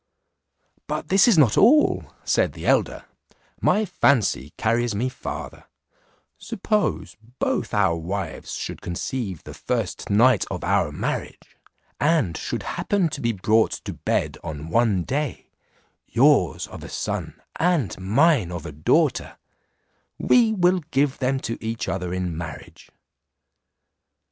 "But 0.87 1.09
this 1.09 1.27
is 1.27 1.37
not 1.37 1.57
all," 1.59 2.11
said 2.23 2.53
the 2.53 2.65
elder; 2.65 3.05
"my 3.61 3.85
fancy 3.85 4.51
carries 4.57 4.95
me 4.95 5.09
farther: 5.09 5.65
Suppose 6.39 7.15
both 7.37 7.71
our 7.71 7.95
wives 7.95 8.53
should 8.55 8.81
conceive 8.81 9.43
the 9.43 9.53
first 9.53 10.09
night 10.09 10.43
of 10.49 10.63
our 10.63 10.91
marriage, 10.91 11.55
and 11.99 12.35
should 12.35 12.63
happen 12.63 13.09
to 13.09 13.21
be 13.21 13.31
brought 13.31 13.73
to 13.73 13.93
bed 13.93 14.39
on 14.43 14.69
one 14.69 15.03
day, 15.03 15.51
yours 16.07 16.65
of 16.65 16.83
a 16.83 16.89
son, 16.89 17.39
and 17.57 17.95
mine 17.99 18.51
of 18.51 18.65
a 18.65 18.71
daughter, 18.71 19.37
we 20.17 20.51
will 20.51 20.79
give 20.89 21.19
them 21.19 21.39
to 21.41 21.63
each 21.63 21.87
other 21.87 22.11
in 22.11 22.35
marriage." 22.35 22.89